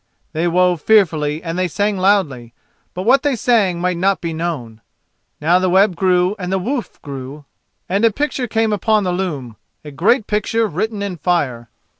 [0.33, 2.55] They wove fearfully and they sang loudly,
[2.95, 4.81] but what they sang might not be known.
[5.39, 7.45] Now the web grew and the woof grew,
[7.87, 11.69] and a picture came upon the loom—a great picture written in fire.